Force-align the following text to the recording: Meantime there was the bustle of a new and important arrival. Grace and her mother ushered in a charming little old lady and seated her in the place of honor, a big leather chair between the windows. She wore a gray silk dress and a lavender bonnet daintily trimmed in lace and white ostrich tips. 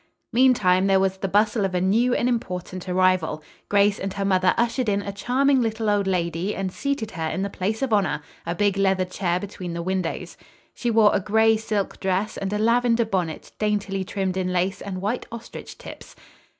Meantime 0.33 0.87
there 0.87 0.99
was 0.99 1.17
the 1.17 1.27
bustle 1.27 1.63
of 1.63 1.75
a 1.75 1.79
new 1.79 2.15
and 2.15 2.27
important 2.27 2.89
arrival. 2.89 3.43
Grace 3.69 3.99
and 3.99 4.13
her 4.13 4.25
mother 4.25 4.55
ushered 4.57 4.89
in 4.89 5.03
a 5.03 5.11
charming 5.11 5.61
little 5.61 5.91
old 5.91 6.07
lady 6.07 6.55
and 6.55 6.71
seated 6.71 7.11
her 7.11 7.27
in 7.27 7.43
the 7.43 7.51
place 7.51 7.83
of 7.83 7.93
honor, 7.93 8.23
a 8.43 8.55
big 8.55 8.77
leather 8.77 9.05
chair 9.05 9.39
between 9.39 9.73
the 9.73 9.83
windows. 9.83 10.37
She 10.73 10.89
wore 10.89 11.11
a 11.13 11.19
gray 11.19 11.55
silk 11.55 11.99
dress 11.99 12.35
and 12.35 12.51
a 12.51 12.57
lavender 12.57 13.05
bonnet 13.05 13.51
daintily 13.59 14.03
trimmed 14.03 14.37
in 14.37 14.51
lace 14.51 14.81
and 14.81 15.01
white 15.03 15.27
ostrich 15.31 15.77
tips. 15.77 16.15